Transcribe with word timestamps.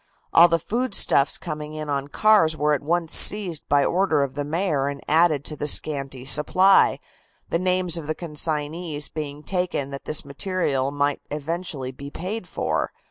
All 0.33 0.47
the 0.47 0.57
foodstuffs 0.57 1.37
coming 1.37 1.75
in 1.75 1.87
on 1.87 2.05
the 2.05 2.09
cars 2.09 2.57
were 2.57 2.73
at 2.73 2.81
once 2.81 3.13
seized 3.13 3.69
by 3.69 3.85
order 3.85 4.23
of 4.23 4.33
the 4.33 4.43
Mayor 4.43 4.87
and 4.87 4.99
added 5.07 5.45
to 5.45 5.55
the 5.55 5.67
scanty 5.67 6.25
supply, 6.25 6.97
the 7.51 7.59
names 7.59 7.97
of 7.97 8.07
the 8.07 8.15
consignees 8.15 9.09
being 9.09 9.43
taken 9.43 9.91
that 9.91 10.05
this 10.05 10.25
material 10.25 10.89
might 10.89 11.21
eventually 11.29 11.91
be 11.91 12.09
paid 12.09 12.47
for. 12.47 12.91